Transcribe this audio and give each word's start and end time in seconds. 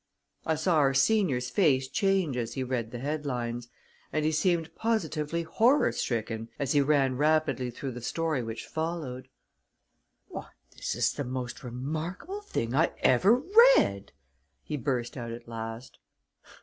I 0.47 0.55
saw 0.55 0.77
our 0.77 0.95
senior's 0.95 1.51
face 1.51 1.87
change 1.87 2.35
as 2.35 2.55
he 2.55 2.63
read 2.63 2.89
the 2.89 2.97
headlines, 2.97 3.67
and 4.11 4.25
he 4.25 4.31
seemed 4.31 4.73
positively 4.73 5.43
horror 5.43 5.91
stricken 5.91 6.49
as 6.57 6.71
he 6.71 6.81
ran 6.81 7.17
rapidly 7.17 7.69
through 7.69 7.91
the 7.91 8.01
story 8.01 8.41
which 8.41 8.65
followed. 8.65 9.27
"Why, 10.27 10.47
this 10.75 10.95
is 10.95 11.13
the 11.13 11.23
most 11.23 11.63
remarkable 11.63 12.41
thing 12.41 12.73
I 12.73 12.93
ever 13.03 13.43
read!" 13.77 14.11
he 14.63 14.75
burst 14.75 15.17
out 15.17 15.29
at 15.31 15.47
last. 15.47 15.99